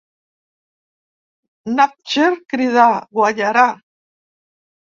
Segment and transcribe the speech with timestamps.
[1.75, 2.89] Nafzger cridà:
[3.21, 3.69] Guanyarà!